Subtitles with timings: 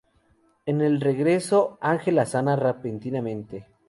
[0.65, 3.67] En el regreso, Ángela sana repentinamente.